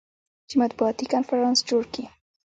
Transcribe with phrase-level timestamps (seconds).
[0.47, 2.03] چې مطبوعاتي کنفرانس جوړ کي.